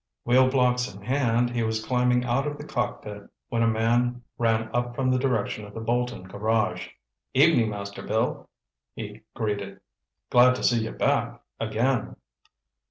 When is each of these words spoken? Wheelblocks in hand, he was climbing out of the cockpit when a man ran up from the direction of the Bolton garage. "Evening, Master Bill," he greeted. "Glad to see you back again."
Wheelblocks 0.25 0.91
in 0.95 1.03
hand, 1.03 1.51
he 1.51 1.61
was 1.61 1.85
climbing 1.85 2.25
out 2.25 2.47
of 2.47 2.57
the 2.57 2.65
cockpit 2.65 3.29
when 3.49 3.61
a 3.61 3.67
man 3.67 4.23
ran 4.39 4.67
up 4.73 4.95
from 4.95 5.11
the 5.11 5.19
direction 5.19 5.63
of 5.63 5.75
the 5.75 5.79
Bolton 5.79 6.23
garage. 6.23 6.87
"Evening, 7.35 7.69
Master 7.69 8.01
Bill," 8.01 8.49
he 8.95 9.21
greeted. 9.35 9.79
"Glad 10.31 10.55
to 10.55 10.63
see 10.63 10.79
you 10.83 10.91
back 10.91 11.39
again." 11.59 12.15